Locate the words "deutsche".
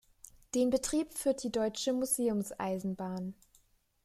1.51-1.93